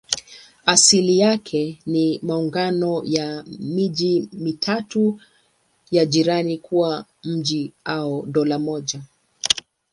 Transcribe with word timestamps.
Asili 0.65 1.19
yake 1.19 1.79
ni 1.85 2.19
maungano 2.23 3.01
ya 3.05 3.43
miji 3.59 4.29
mitatu 4.33 5.19
ya 5.91 6.05
jirani 6.05 6.57
kuwa 6.57 7.05
mji 7.23 7.73
au 7.83 8.25
dola 8.25 8.59
moja. 8.59 9.01